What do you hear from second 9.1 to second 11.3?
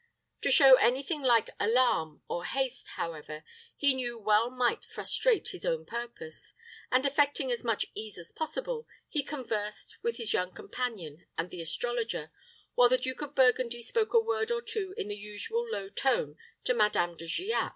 conversed with his young companion